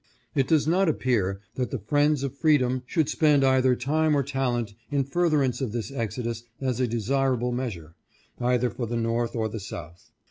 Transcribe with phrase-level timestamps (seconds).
[0.35, 4.73] "It does not appear that the friends of freedom should spend either time or talent
[4.89, 7.93] in furtherance of this exodus as a desirable measure,
[8.39, 10.09] either for the North or the South.